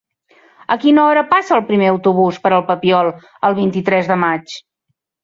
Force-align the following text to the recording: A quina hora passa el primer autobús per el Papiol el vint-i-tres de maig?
A 0.75 0.77
quina 0.85 1.01
hora 1.09 1.23
passa 1.33 1.53
el 1.57 1.61
primer 1.67 1.89
autobús 1.91 2.39
per 2.47 2.53
el 2.61 2.63
Papiol 2.71 3.11
el 3.51 3.57
vint-i-tres 3.61 4.11
de 4.15 4.19
maig? 4.23 4.57